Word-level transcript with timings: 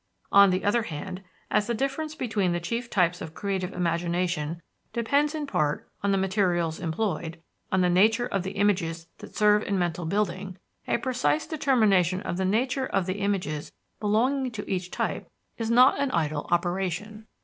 On 0.31 0.49
the 0.49 0.63
other 0.65 0.81
hand, 0.81 1.21
as 1.51 1.67
the 1.67 1.75
difference 1.75 2.15
between 2.15 2.53
the 2.53 2.59
chief 2.59 2.89
types 2.89 3.21
of 3.21 3.35
creative 3.35 3.71
imagination 3.71 4.63
depends 4.93 5.35
in 5.35 5.45
part 5.45 5.87
on 6.01 6.11
the 6.11 6.17
materials 6.17 6.79
employed 6.79 7.39
on 7.71 7.81
the 7.81 7.87
nature 7.87 8.25
of 8.25 8.41
the 8.41 8.53
images 8.53 9.05
that 9.19 9.35
serve 9.35 9.61
in 9.61 9.77
mental 9.77 10.05
building 10.07 10.57
a 10.87 10.97
precise 10.97 11.45
determination 11.45 12.19
of 12.23 12.37
the 12.37 12.45
nature 12.45 12.87
of 12.87 13.05
the 13.05 13.19
images 13.19 13.71
belonging 13.99 14.49
to 14.53 14.67
each 14.67 14.89
type 14.89 15.27
is 15.59 15.69
not 15.69 15.99
an 15.99 16.09
idle 16.09 16.47
operation. 16.49 17.27